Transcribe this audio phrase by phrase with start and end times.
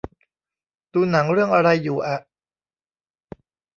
[0.93, 2.17] ดูหนังเรื่องอะไรอยู่อะ